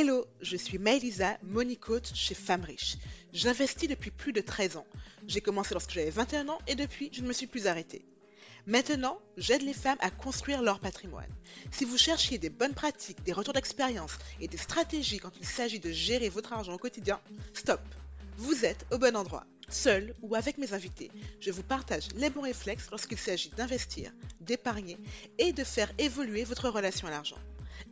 [0.00, 2.98] Hello, je suis Maëlisa, money coach chez Femmes Riches.
[3.32, 4.86] J'investis depuis plus de 13 ans.
[5.26, 8.04] J'ai commencé lorsque j'avais 21 ans et depuis, je ne me suis plus arrêtée.
[8.68, 11.26] Maintenant, j'aide les femmes à construire leur patrimoine.
[11.72, 15.80] Si vous cherchiez des bonnes pratiques, des retours d'expérience et des stratégies quand il s'agit
[15.80, 17.20] de gérer votre argent au quotidien,
[17.52, 17.80] stop.
[18.36, 19.46] Vous êtes au bon endroit.
[19.68, 21.10] Seul ou avec mes invités,
[21.40, 24.96] je vous partage les bons réflexes lorsqu'il s'agit d'investir, d'épargner
[25.38, 27.38] et de faire évoluer votre relation à l'argent.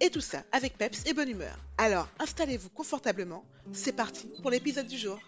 [0.00, 1.56] Et tout ça avec peps et bonne humeur.
[1.78, 5.18] Alors installez-vous confortablement, c'est parti pour l'épisode du jour.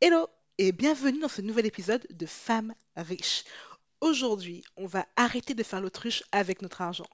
[0.00, 0.28] Hello
[0.58, 3.44] et bienvenue dans ce nouvel épisode de Femmes riches.
[4.00, 7.08] Aujourd'hui, on va arrêter de faire l'autruche avec notre argent.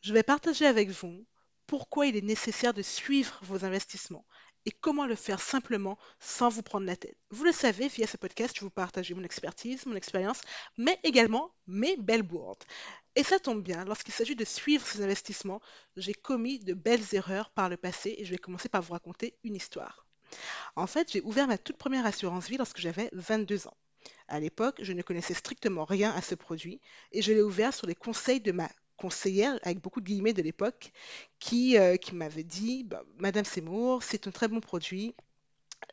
[0.00, 1.26] Je vais partager avec vous
[1.66, 4.24] pourquoi il est nécessaire de suivre vos investissements
[4.66, 7.16] et comment le faire simplement sans vous prendre la tête.
[7.30, 10.40] Vous le savez, via ce podcast, je vous partage mon expertise, mon expérience,
[10.78, 12.64] mais également mes belles bourdes.
[13.16, 15.60] Et ça tombe bien, lorsqu'il s'agit de suivre ces investissements,
[15.96, 19.34] j'ai commis de belles erreurs par le passé et je vais commencer par vous raconter
[19.44, 20.04] une histoire.
[20.74, 23.76] En fait, j'ai ouvert ma toute première assurance vie lorsque j'avais 22 ans.
[24.26, 26.80] À l'époque, je ne connaissais strictement rien à ce produit
[27.12, 30.42] et je l'ai ouvert sur les conseils de ma conseillère, avec beaucoup de guillemets de
[30.42, 30.92] l'époque,
[31.38, 35.14] qui, euh, m'avait dit bah, Madame Seymour, c'est un très bon produit.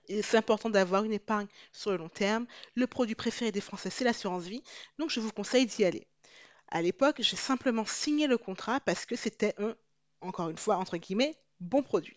[0.08, 2.48] C'est important d'avoir une épargne sur le long terme.
[2.76, 4.64] Le produit préféré des Français, c'est l'assurance vie.
[4.98, 6.08] Donc, je vous conseille d'y aller.
[6.72, 9.76] À l'époque, j'ai simplement signé le contrat parce que c'était un,
[10.22, 12.16] encore une fois, entre guillemets, bon produit.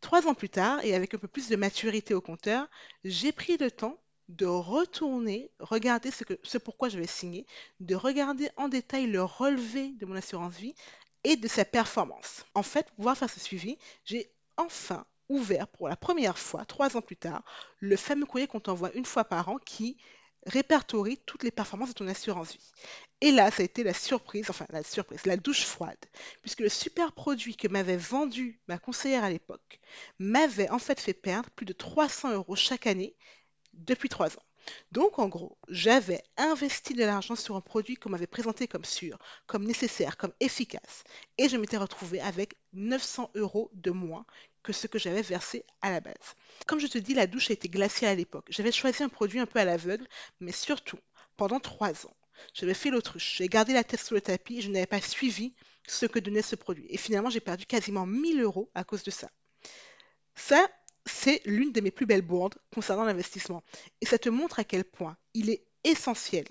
[0.00, 2.68] Trois ans plus tard, et avec un peu plus de maturité au compteur,
[3.04, 3.98] j'ai pris le temps
[4.28, 7.46] de retourner, regarder ce, que, ce pourquoi j'avais signé,
[7.80, 10.74] de regarder en détail le relevé de mon assurance vie
[11.24, 12.44] et de sa performance.
[12.54, 16.96] En fait, pour pouvoir faire ce suivi, j'ai enfin ouvert pour la première fois, trois
[16.96, 17.42] ans plus tard,
[17.80, 19.96] le fameux courrier qu'on t'envoie une fois par an qui
[20.46, 22.72] répertorie toutes les performances de ton assurance vie.
[23.20, 25.98] Et là, ça a été la surprise, enfin la surprise, la douche froide,
[26.42, 29.80] puisque le super produit que m'avait vendu ma conseillère à l'époque
[30.18, 33.16] m'avait en fait fait perdre plus de 300 euros chaque année
[33.74, 34.42] depuis trois ans.
[34.92, 39.18] Donc, en gros, j'avais investi de l'argent sur un produit qu'on m'avait présenté comme sûr,
[39.46, 41.04] comme nécessaire, comme efficace.
[41.38, 44.26] Et je m'étais retrouvée avec 900 euros de moins
[44.62, 46.34] que ce que j'avais versé à la base.
[46.66, 48.46] Comme je te dis, la douche a été glaciale à l'époque.
[48.48, 50.06] J'avais choisi un produit un peu à l'aveugle,
[50.40, 50.98] mais surtout,
[51.36, 52.16] pendant trois ans,
[52.52, 53.36] j'avais fait l'autruche.
[53.36, 55.54] J'ai gardé la tête sous le tapis je n'avais pas suivi
[55.86, 56.86] ce que donnait ce produit.
[56.88, 59.30] Et finalement, j'ai perdu quasiment 1000 euros à cause de ça.
[60.34, 60.68] Ça,
[61.06, 63.62] c'est l'une de mes plus belles bourdes concernant l'investissement.
[64.00, 66.46] Et ça te montre à quel point il est essentiel,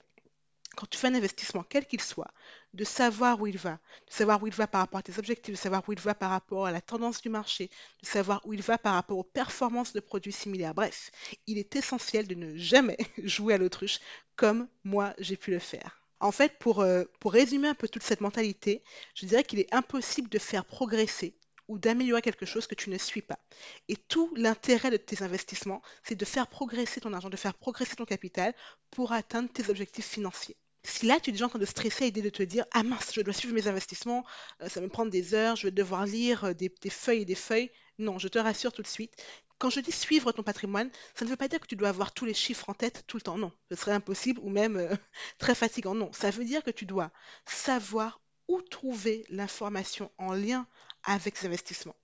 [0.75, 2.31] quand tu fais un investissement, quel qu'il soit,
[2.73, 5.53] de savoir où il va, de savoir où il va par rapport à tes objectifs,
[5.53, 7.69] de savoir où il va par rapport à la tendance du marché,
[8.01, 10.73] de savoir où il va par rapport aux performances de produits similaires.
[10.73, 11.11] Bref,
[11.47, 13.99] il est essentiel de ne jamais jouer à l'autruche
[14.35, 16.01] comme moi j'ai pu le faire.
[16.19, 18.83] En fait, pour, euh, pour résumer un peu toute cette mentalité,
[19.16, 21.35] je dirais qu'il est impossible de faire progresser
[21.68, 23.40] ou d'améliorer quelque chose que tu ne suis pas.
[23.88, 27.96] Et tout l'intérêt de tes investissements, c'est de faire progresser ton argent, de faire progresser
[27.96, 28.53] ton capital
[28.92, 30.58] pour atteindre tes objectifs financiers.
[30.86, 32.84] Si là, tu es déjà en train de stresser à l'idée de te dire Ah
[32.84, 34.24] mince, je dois suivre mes investissements,
[34.62, 37.26] euh, ça va me prendre des heures, je vais devoir lire euh, des, feuilles et
[37.26, 37.72] des feuilles.
[37.97, 39.16] Non, je te rassure tout de suite.
[39.58, 42.14] Quand je dis suivre ton patrimoine, ça ne veut pas dire que tu dois avoir
[42.14, 43.38] tous les chiffres en tête tout le temps.
[43.38, 44.96] Non, ce serait impossible ou même euh,
[45.40, 45.96] très fatigant.
[45.96, 47.12] Non, ça veut dire que tu dois
[47.46, 50.67] savoir où trouver l'information en lien
[51.03, 51.95] avec ces investissements.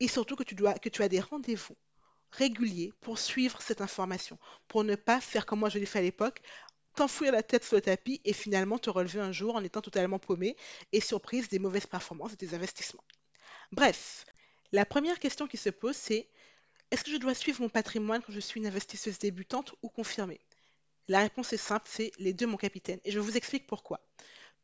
[0.00, 1.76] Et surtout que tu, dois, que tu as des rendez-vous
[2.32, 4.38] réguliers pour suivre cette information,
[4.68, 6.40] pour ne pas faire comme moi je l'ai fait à l'époque,
[6.94, 10.18] t'enfouir la tête sur le tapis et finalement te relever un jour en étant totalement
[10.18, 10.56] paumé
[10.92, 13.04] et surprise des mauvaises performances de tes investissements.
[13.72, 14.24] Bref,
[14.72, 16.28] la première question qui se pose, c'est
[16.90, 20.40] est-ce que je dois suivre mon patrimoine quand je suis une investisseuse débutante ou confirmée?
[21.08, 23.00] La réponse est simple, c'est les deux, mon capitaine.
[23.04, 24.00] Et je vous explique pourquoi.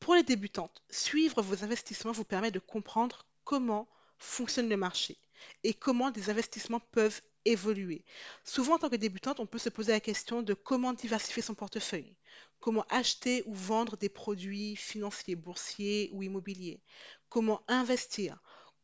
[0.01, 5.19] Pour les débutantes, suivre vos investissements vous permet de comprendre comment fonctionne le marché
[5.65, 8.05] et comment des investissements peuvent évoluer.
[8.45, 11.55] Souvent, en tant que débutante, on peut se poser la question de comment diversifier son
[11.55, 12.17] portefeuille,
[12.61, 16.81] comment acheter ou vendre des produits financiers, boursiers ou immobiliers,
[17.29, 18.39] comment investir,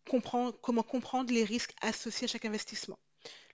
[0.04, 2.98] comment comprendre les risques associés à chaque investissement.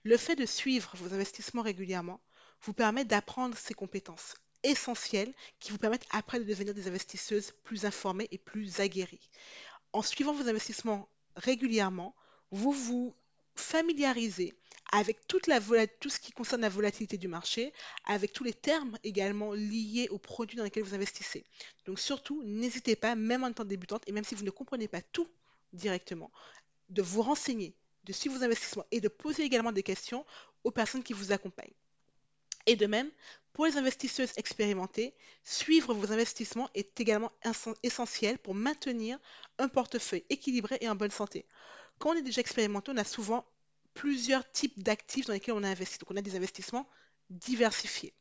[0.03, 2.21] Le fait de suivre vos investissements régulièrement
[2.61, 7.85] vous permet d'apprendre ces compétences essentielles qui vous permettent après de devenir des investisseuses plus
[7.85, 9.29] informées et plus aguerries.
[9.93, 12.15] En suivant vos investissements régulièrement,
[12.51, 13.15] vous vous
[13.55, 14.53] familiarisez
[14.91, 17.73] avec toute la tout ce qui concerne la volatilité du marché,
[18.05, 21.43] avec tous les termes également liés aux produits dans lesquels vous investissez.
[21.85, 25.01] Donc surtout, n'hésitez pas, même en étant débutante, et même si vous ne comprenez pas
[25.01, 25.27] tout
[25.73, 26.31] directement,
[26.89, 27.75] de vous renseigner,
[28.05, 30.25] de suivre vos investissements et de poser également des questions
[30.63, 31.69] aux personnes qui vous accompagnent.
[32.65, 33.09] Et de même,
[33.53, 35.13] pour les investisseuses expérimentées,
[35.43, 37.31] suivre vos investissements est également
[37.83, 39.19] essentiel pour maintenir
[39.57, 41.45] un portefeuille équilibré et en bonne santé.
[41.97, 43.45] Quand on est déjà expérimenté, on a souvent
[43.93, 45.97] plusieurs types d'actifs dans lesquels on a investi.
[45.99, 46.87] Donc on a des investissements
[47.29, 48.13] diversifiés.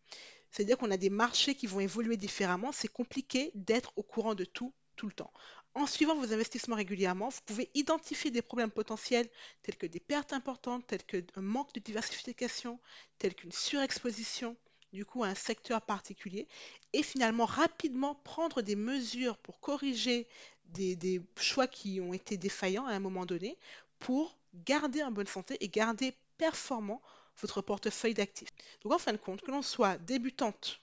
[0.51, 2.73] C'est-à-dire qu'on a des marchés qui vont évoluer différemment.
[2.73, 5.33] C'est compliqué d'être au courant de tout tout le temps.
[5.79, 9.29] En suivant vos investissements régulièrement, vous pouvez identifier des problèmes potentiels
[9.63, 12.81] tels que des pertes importantes, tels qu'un manque de diversification,
[13.19, 14.57] tels qu'une surexposition
[14.93, 16.49] du coup à un secteur particulier
[16.93, 20.27] et finalement rapidement prendre des mesures pour corriger
[20.65, 23.57] des, des choix qui ont été défaillants à un moment donné
[24.01, 24.37] pour
[24.67, 27.01] garder en bonne santé et garder performant
[27.41, 28.51] votre portefeuille d'actifs.
[28.83, 30.81] Donc en fin de compte, que l'on soit débutante,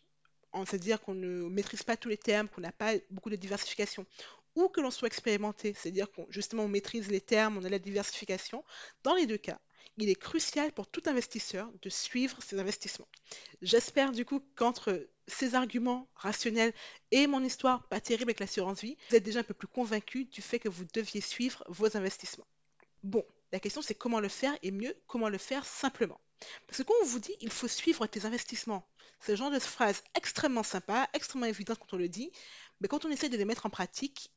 [0.63, 4.05] c'est-à-dire qu'on ne maîtrise pas tous les termes, qu'on n'a pas beaucoup de diversification,
[4.55, 7.79] ou que l'on soit expérimenté, c'est-à-dire qu'on justement on maîtrise les termes, on a la
[7.79, 8.63] diversification,
[9.03, 9.59] dans les deux cas,
[9.97, 13.07] il est crucial pour tout investisseur de suivre ses investissements.
[13.61, 16.73] J'espère du coup qu'entre ces arguments rationnels
[17.11, 20.25] et mon histoire pas terrible avec l'assurance vie, vous êtes déjà un peu plus convaincu
[20.25, 22.47] du fait que vous deviez suivre vos investissements.
[23.03, 26.19] Bon, la question c'est comment le faire et mieux comment le faire simplement.
[26.67, 28.85] Parce que quand on vous dit il faut suivre tes investissements,
[29.19, 32.31] c'est le genre de phrase extrêmement sympa, extrêmement évidente quand on le dit,
[32.81, 34.31] mais quand on essaie de les mettre en pratique,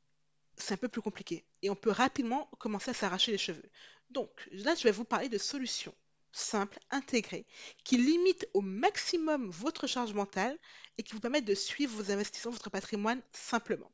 [0.59, 1.45] c'est un peu plus compliqué.
[1.63, 3.71] Et on peut rapidement commencer à s'arracher les cheveux.
[4.11, 5.95] Donc là, je vais vous parler de solutions
[6.33, 7.47] simples, intégrées,
[7.85, 10.59] qui limitent au maximum votre charge mentale
[10.97, 13.91] et qui vous permettent de suivre vos investissements, votre patrimoine simplement.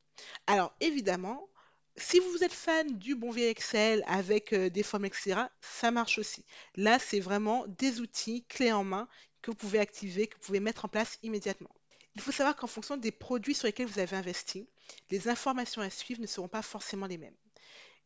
[0.47, 1.49] Alors évidemment,
[1.97, 6.19] si vous êtes fan du bon vieux Excel avec euh, des formes, etc., ça marche
[6.19, 6.45] aussi.
[6.75, 9.09] Là, c'est vraiment des outils clés en main
[9.43, 11.71] que vous pouvez activer, que vous pouvez mettre en place immédiatement.
[12.17, 14.67] Il faut savoir qu'en fonction des produits sur lesquels vous avez investi,
[15.11, 17.35] les informations à suivre ne seront pas forcément les mêmes.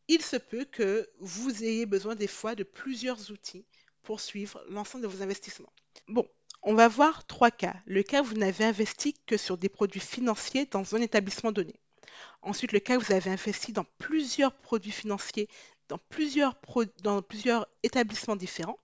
[0.07, 3.65] Il se peut que vous ayez besoin des fois de plusieurs outils
[4.01, 5.71] pour suivre l'ensemble de vos investissements.
[6.07, 6.27] Bon,
[6.63, 7.75] on va voir trois cas.
[7.85, 11.75] Le cas où vous n'avez investi que sur des produits financiers dans un établissement donné.
[12.41, 15.47] Ensuite, le cas où vous avez investi dans plusieurs produits financiers
[15.89, 18.79] dans plusieurs, établissements différents.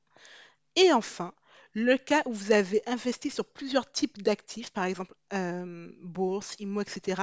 [0.75, 1.33] Et enfin,
[1.75, 6.81] le cas où vous avez investi sur plusieurs types d'actifs, par exemple euh, bourse, IMO,
[6.81, 7.21] etc.,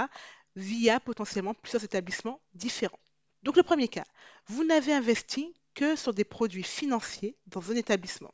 [0.54, 3.00] via potentiellement plusieurs établissements différents.
[3.43, 4.04] Donc le premier cas,
[4.46, 8.32] vous n'avez investi que sur des produits financiers dans un établissement.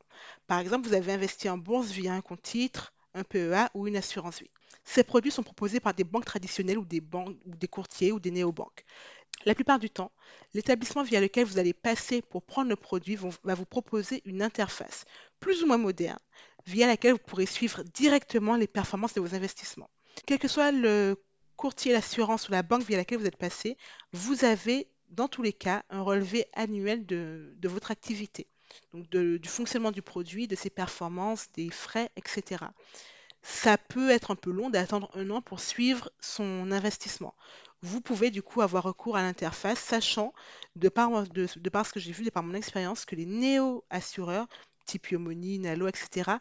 [0.48, 3.96] Par exemple, vous avez investi en bourse via un compte titre, un PEA ou une
[3.96, 4.50] assurance vie.
[4.84, 8.18] Ces produits sont proposés par des banques traditionnelles ou des banques ou des courtiers ou
[8.18, 8.84] des néobanques.
[9.44, 10.12] La plupart du temps,
[10.52, 15.04] l'établissement via lequel vous allez passer pour prendre le produit va vous proposer une interface
[15.40, 16.18] plus ou moins moderne
[16.66, 19.88] via laquelle vous pourrez suivre directement les performances de vos investissements.
[20.26, 21.16] Quel que soit le
[21.56, 23.76] courtier, l'assurance ou la banque via laquelle vous êtes passé,
[24.12, 28.46] vous avez dans tous les cas un relevé annuel de, votre activité,
[28.92, 32.64] donc du fonctionnement du produit, de ses performances, des frais, etc.
[33.50, 37.34] Ça peut être un peu long d'attendre un an pour suivre son investissement
[37.82, 40.32] vous pouvez du coup avoir recours à l'interface, sachant,
[40.76, 44.46] de par, ce que j'ai vu, de par mon expérience, que les néo-assureurs,
[44.84, 46.32] type Yomoni, Nalo, etc.,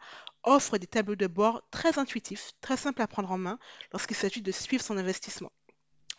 [0.44, 3.59] offrent des tableaux de bord très intuitifs, très simples à prendre en main
[3.92, 5.51] lorsqu'il s'agit de suivre son investissement.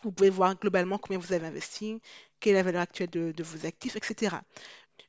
[0.03, 2.01] Vous pouvez voir globalement combien vous avez investi,
[2.39, 4.37] quelle est la valeur actuelle de vos actifs, etc.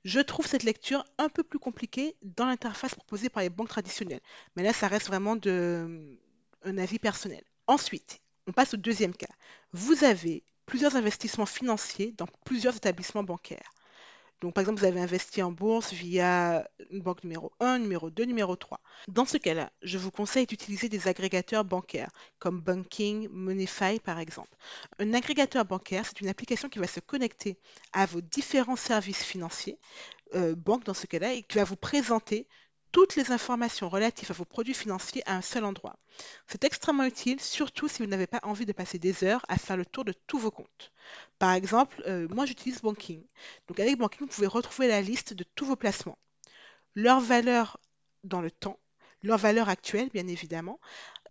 [0.05, 4.21] Je trouve cette lecture un peu plus compliquée dans l'interface proposée par les banques traditionnelles.
[4.57, 7.43] Mais là, ça reste vraiment un avis personnel.
[7.67, 9.33] Ensuite, on passe au deuxième cas.
[9.73, 13.73] Vous avez plusieurs investissements financiers dans plusieurs établissements bancaires.
[14.41, 18.25] Donc, par exemple, vous avez investi en bourse via une banque numéro 1, numéro 2,
[18.25, 18.81] numéro 3.
[19.09, 24.57] Dans ce cas-là, je vous conseille d'utiliser des agrégateurs bancaires comme Banking, Moneyfy par exemple.
[24.99, 27.59] Un agrégateur bancaire, c'est une application qui va se connecter
[27.93, 29.79] à vos différents services financiers,
[30.35, 32.47] euh, banques dans ce cas-là, et qui va vous présenter
[32.93, 35.97] toutes les informations relatives à vos produits financiers à un seul endroit.
[36.47, 39.77] C'est extrêmement utile, surtout si vous n'avez pas envie de passer des heures à faire
[39.77, 40.93] le tour de tous vos comptes.
[41.39, 43.23] Par exemple, euh, moi j'utilise Banking.
[43.69, 46.19] Donc avec Banking, vous pouvez retrouver la liste de tous vos placements,
[46.95, 47.79] leur valeur
[48.25, 48.79] dans le temps,
[49.23, 50.81] leur valeur actuelle bien évidemment.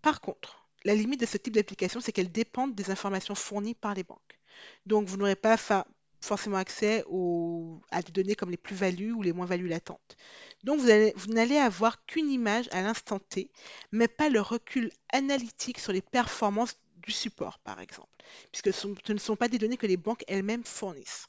[0.01, 3.94] Par contre, la limite de ce type d'application, c'est qu'elles dépendent des informations fournies par
[3.94, 4.39] les banques.
[4.86, 5.58] Donc vous n'aurez pas
[6.21, 7.03] forcément accès
[7.91, 10.17] à des données comme les plus-values ou les moins-values latentes.
[10.63, 13.49] Donc vous, n'allez avoir qu'une image à l'instant T,
[13.91, 18.09] mais pas le recul analytique sur les performances du support, par exemple,
[18.51, 21.27] puisque ce, ne sont pas des données que les banques elles-mêmes fournissent.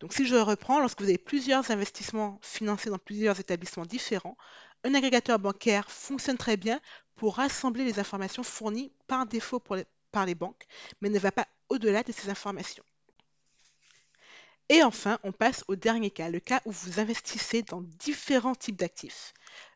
[0.00, 4.36] Donc si je reprends, lorsque vous avez plusieurs investissements financés dans plusieurs établissements différents,
[4.84, 6.80] un agrégateur bancaire fonctionne très bien
[7.14, 9.62] pour rassembler les informations fournies par défaut
[10.12, 10.66] par les banques,
[11.00, 12.84] mais ne va pas au-delà de ces informations.
[14.68, 18.76] Et enfin, on passe au dernier cas, le cas où vous investissez dans différents types
[18.76, 19.32] d'actifs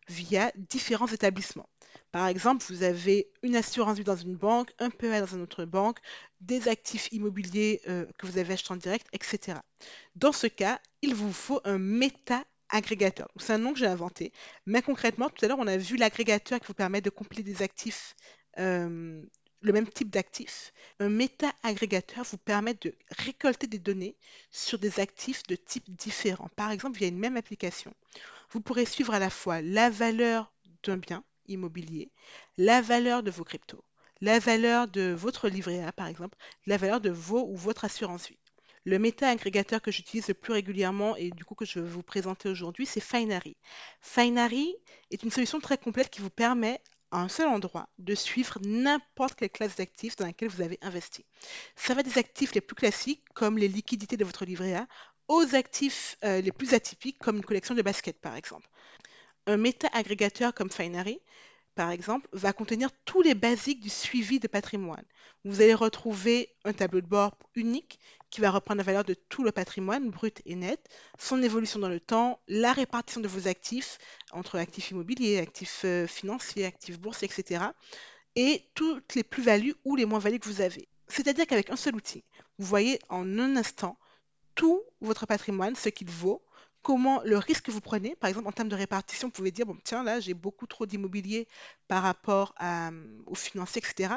[0.09, 1.69] via différents établissements.
[2.11, 5.65] Par exemple, vous avez une assurance vie dans une banque, un PEA dans une autre
[5.65, 5.99] banque,
[6.41, 9.59] des actifs immobiliers euh, que vous avez achetés en direct, etc.
[10.17, 13.29] Dans ce cas, il vous faut un méta-agrégateur.
[13.37, 14.33] C'est un nom que j'ai inventé,
[14.67, 17.63] mais concrètement, tout à l'heure, on a vu l'agrégateur qui vous permet de compléter des
[17.63, 18.17] actifs
[18.59, 19.23] euh,
[19.63, 20.73] le même type d'actifs.
[20.99, 24.17] Un méta-agrégateur vous permet de récolter des données
[24.51, 26.51] sur des actifs de types différents.
[26.57, 27.95] Par exemple, via une même application,
[28.51, 30.53] vous pourrez suivre à la fois la valeur
[30.85, 32.11] d'un bien immobilier,
[32.57, 33.85] la valeur de vos cryptos,
[34.21, 38.29] la valeur de votre livret A, par exemple, la valeur de vos ou votre assurance
[38.29, 38.39] vie.
[38.85, 42.49] Le méta-agrégateur que j'utilise le plus régulièrement et du coup que je vais vous présenter
[42.49, 43.57] aujourd'hui, c'est Finary.
[44.01, 44.75] Finary
[45.11, 46.81] est une solution très complète qui vous permet
[47.13, 51.25] un seul endroit de suivre n'importe quelle classe d'actifs dans laquelle vous avez investi.
[51.77, 54.87] Ça va des actifs les plus classiques, comme les liquidités de votre livret A,
[55.29, 58.69] aux actifs euh, les plus atypiques, comme une collection de baskets, par exemple.
[59.47, 61.21] Un méta-agrégateur comme Finary
[61.81, 65.07] par exemple, va contenir tous les basiques du suivi de patrimoine.
[65.47, 69.45] Vous allez retrouver un tableau de bord unique qui va reprendre la valeur de tout
[69.45, 70.79] le patrimoine, brut et net,
[71.19, 73.97] son évolution dans le temps, la répartition de vos actifs
[74.33, 77.65] entre actifs immobiliers, actifs euh, financiers, actifs boursiers, etc.
[78.37, 80.87] Et toutes les plus-values ou les moins-values que vous avez.
[81.09, 82.25] C'est-à-dire qu'avec un seul outil,
[82.59, 83.99] vous voyez en un instant
[84.55, 86.43] tout votre patrimoine, ce qu'il vaut,
[86.83, 89.67] comment le risque que vous prenez, par exemple en termes de répartition, vous pouvez dire,
[89.67, 91.47] bon, tiens, là, j'ai beaucoup trop d'immobilier
[91.89, 92.91] par rapport à,
[93.27, 94.15] aux financiers, etc.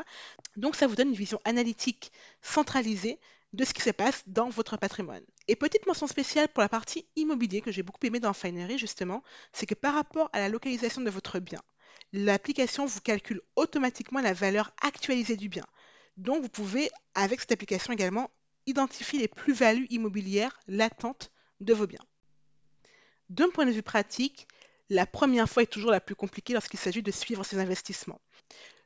[0.56, 3.20] Donc, ça vous donne une vision analytique centralisée
[3.54, 5.24] de ce qui se passe dans votre patrimoine.
[5.48, 9.24] Et petite mention spéciale pour la partie immobilier que j'ai beaucoup aimé dans Finery, justement,
[9.52, 11.62] c'est que par rapport à la localisation de votre bien,
[12.14, 15.66] l'application vous calcule automatiquement la valeur actualisée du bien.
[16.18, 18.32] Donc, vous pouvez, avec cette application également,
[18.66, 22.06] identifier les plus-values immobilières latentes de vos biens.
[23.30, 24.48] D'un point de vue pratique,
[24.90, 28.22] la première fois est toujours la plus compliquée lorsqu'il s'agit de suivre ses investissements.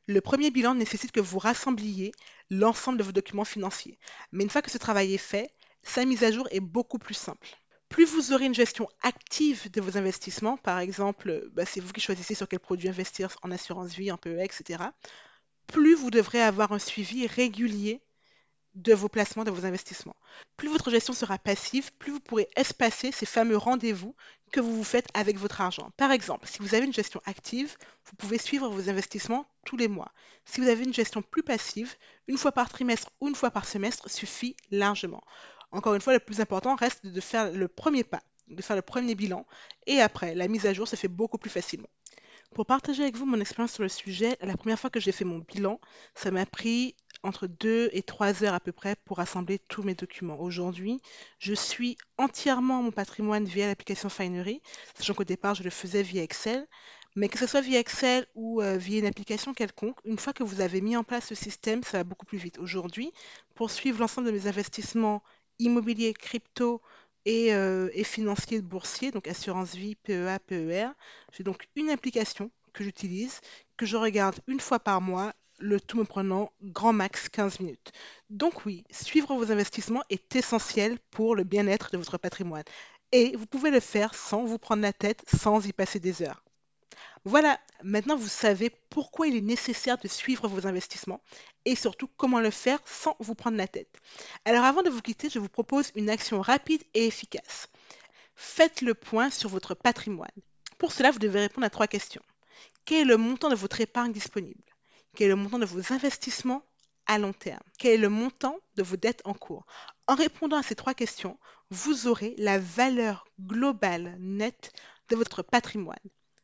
[0.06, 2.12] Le premier bilan nécessite que vous rassembliez
[2.50, 3.98] l'ensemble de vos documents financiers.
[4.32, 5.50] Mais une fois que ce travail est fait,
[5.82, 7.48] sa mise à jour est beaucoup plus simple.
[7.88, 12.00] Plus vous aurez une gestion active de vos investissements, par exemple, bah, c'est vous qui
[12.00, 14.84] choisissez sur quel produit investir en assurance vie, en PE, etc.,
[15.66, 18.00] plus vous devrez avoir un suivi régulier
[18.78, 20.16] de vos placements, de vos investissements.
[20.56, 24.14] Plus votre gestion sera passive, plus vous pourrez espacer ces fameux rendez-vous
[24.52, 25.90] que vous vous faites avec votre argent.
[25.96, 29.88] Par exemple, si vous avez une gestion active, vous pouvez suivre vos investissements tous les
[29.88, 30.12] mois.
[30.44, 31.94] Si vous avez une gestion plus passive,
[32.28, 35.24] une fois par trimestre ou une fois par semestre suffit largement.
[35.72, 38.82] Encore une fois, le plus important reste de faire le premier pas, de faire le
[38.82, 39.44] premier bilan,
[39.86, 41.88] et après, la mise à jour se fait beaucoup plus facilement.
[42.54, 45.24] Pour partager avec vous mon expérience sur le sujet, la première fois que j'ai fait
[45.24, 45.80] mon bilan,
[46.14, 49.94] ça m'a pris entre 2 et 3 heures à peu près pour rassembler tous mes
[49.94, 50.40] documents.
[50.40, 51.00] Aujourd'hui,
[51.38, 54.62] je suis entièrement mon patrimoine via l'application Finery,
[54.94, 56.66] sachant qu'au départ, je le faisais via Excel.
[57.16, 60.44] Mais que ce soit via Excel ou euh, via une application quelconque, une fois que
[60.44, 62.58] vous avez mis en place ce système, ça va beaucoup plus vite.
[62.58, 63.12] Aujourd'hui,
[63.54, 65.22] pour suivre l'ensemble de mes investissements
[65.58, 66.80] immobiliers, crypto
[67.24, 70.90] et, euh, et financiers boursiers, donc assurance vie, PEA, PER,
[71.32, 73.40] j'ai donc une application que j'utilise,
[73.76, 77.92] que je regarde une fois par mois le tout me prenant grand max 15 minutes.
[78.30, 82.64] Donc oui, suivre vos investissements est essentiel pour le bien-être de votre patrimoine.
[83.12, 86.44] Et vous pouvez le faire sans vous prendre la tête, sans y passer des heures.
[87.24, 91.20] Voilà, maintenant vous savez pourquoi il est nécessaire de suivre vos investissements
[91.64, 93.98] et surtout comment le faire sans vous prendre la tête.
[94.44, 97.68] Alors avant de vous quitter, je vous propose une action rapide et efficace.
[98.36, 100.30] Faites le point sur votre patrimoine.
[100.78, 102.22] Pour cela, vous devez répondre à trois questions.
[102.84, 104.62] Quel est le montant de votre épargne disponible?
[105.18, 106.64] Quel est le montant de vos investissements
[107.06, 107.64] à long terme?
[107.76, 109.66] Quel est le montant de vos dettes en cours?
[110.06, 114.72] En répondant à ces trois questions, vous aurez la valeur globale nette
[115.08, 115.98] de votre patrimoine.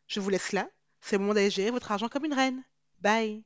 [0.09, 0.69] Je vous laisse là.
[1.01, 2.65] C'est le moment d'aller gérer votre argent comme une reine.
[3.01, 3.45] Bye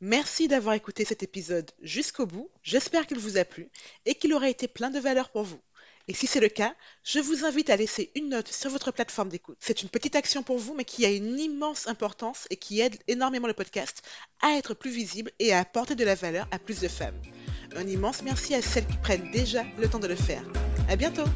[0.00, 2.50] Merci d'avoir écouté cet épisode jusqu'au bout.
[2.62, 3.68] J'espère qu'il vous a plu
[4.06, 5.60] et qu'il aura été plein de valeur pour vous.
[6.10, 6.74] Et si c'est le cas,
[7.04, 9.56] je vous invite à laisser une note sur votre plateforme d'écoute.
[9.60, 12.98] C'est une petite action pour vous, mais qui a une immense importance et qui aide
[13.06, 14.02] énormément le podcast
[14.42, 17.22] à être plus visible et à apporter de la valeur à plus de femmes.
[17.76, 20.42] Un immense merci à celles qui prennent déjà le temps de le faire.
[20.88, 21.26] À bientôt!